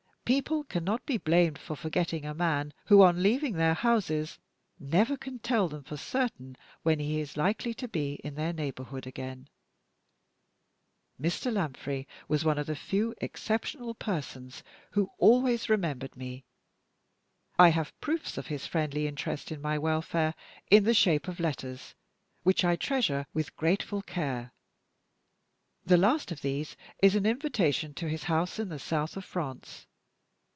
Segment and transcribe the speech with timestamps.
[0.23, 4.39] People cannot be blamed for forgetting a man who, on leaving their houses,
[4.79, 9.05] never can tell them for certain when he is likely to be in their neighborhood
[9.05, 9.49] again.
[11.19, 11.51] Mr.
[11.51, 16.45] Lanfray was one of the few exceptional persons who always remembered me.
[17.59, 20.33] I have proofs of his friendly interest in my welfare
[20.69, 21.93] in the shape of letters
[22.43, 24.53] which I treasure with grateful care.
[25.85, 29.87] The last of these is an invitation to his house in the South of France.